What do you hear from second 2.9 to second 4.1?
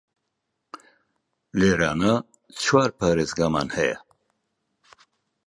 پاریزگامان هەیە